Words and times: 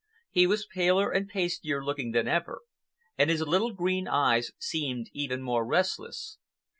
He 0.31 0.47
was 0.47 0.65
paler 0.65 1.11
and 1.11 1.29
pastier 1.29 1.85
looking 1.85 2.09
than 2.11 2.27
ever, 2.27 2.61
and 3.19 3.29
his 3.29 3.41
little 3.41 3.71
green 3.71 4.07
eyes 4.07 4.51
seemed 4.57 5.11
even 5.13 5.43
more 5.43 5.63
restless. 5.63 6.39